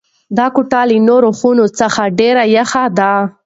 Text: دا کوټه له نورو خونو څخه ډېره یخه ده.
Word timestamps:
دا 0.37 0.45
کوټه 0.55 0.81
له 0.89 0.97
نورو 1.09 1.29
خونو 1.39 1.65
څخه 1.79 2.01
ډېره 2.19 2.43
یخه 2.55 2.83
ده. 2.97 3.13